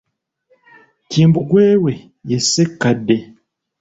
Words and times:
Kimbugwe 1.09 1.65
we 1.83 1.93
ye 2.29 2.37
Ssekkadde. 2.43 3.17